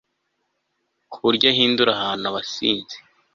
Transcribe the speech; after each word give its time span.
ku 1.11 1.17
buryo 1.25 1.45
ahindura 1.53 1.89
abantu 1.95 2.25
abasinzi 2.31 2.97